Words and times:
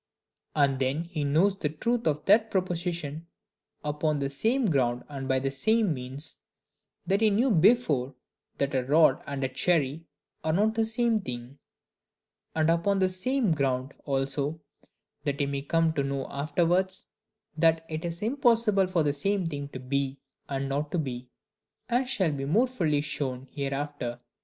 And 0.55 0.79
then 0.79 1.03
he 1.03 1.23
knows 1.23 1.55
the 1.59 1.69
truth 1.69 2.07
of 2.07 2.25
that 2.25 2.49
proposition 2.49 3.27
upon 3.85 4.17
the 4.17 4.31
same 4.31 4.65
ground 4.65 5.03
and 5.07 5.27
by 5.27 5.37
the 5.37 5.51
same 5.51 5.93
means, 5.93 6.39
that 7.05 7.21
he 7.21 7.29
knew 7.29 7.51
before 7.51 8.15
that 8.57 8.73
a 8.73 8.83
rod 8.83 9.21
and 9.27 9.43
a 9.43 9.47
cherry 9.47 10.07
are 10.43 10.53
not 10.53 10.73
the 10.73 10.85
same 10.85 11.19
thing; 11.21 11.59
and 12.55 12.71
upon 12.71 12.97
the 12.97 13.09
same 13.09 13.51
ground 13.51 13.93
also 14.03 14.59
that 15.23 15.39
he 15.39 15.45
may 15.45 15.61
come 15.61 15.93
to 15.93 16.01
know 16.03 16.25
afterwards 16.31 17.05
"That 17.55 17.85
it 17.87 18.03
is 18.03 18.23
impossible 18.23 18.87
for 18.87 19.03
the 19.03 19.13
same 19.13 19.45
thing 19.45 19.67
to 19.69 19.79
be 19.79 20.19
and 20.49 20.67
not 20.67 20.91
to 20.93 20.97
be," 20.97 21.29
as 21.89 22.09
shall 22.09 22.31
be 22.31 22.45
more 22.45 22.65
fully 22.65 23.01
shown 23.01 23.45
hereafter. 23.51 24.19